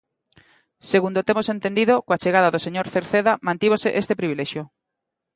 Segundo 0.91 1.25
temos 1.27 1.47
entendido, 1.55 1.93
coa 2.05 2.21
chegada 2.23 2.53
do 2.53 2.63
señor 2.65 2.85
Cerceda 2.93 3.33
mantívose 3.47 3.89
este 4.01 4.13
privilexio. 4.19 4.61